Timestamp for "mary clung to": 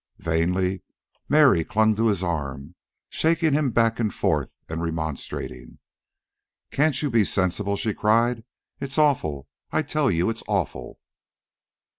1.29-2.07